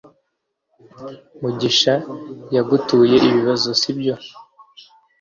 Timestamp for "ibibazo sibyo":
3.27-4.15